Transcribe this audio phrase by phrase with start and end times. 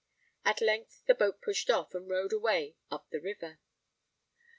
[0.43, 3.59] At length the boat pushed off, and rowed away up the river.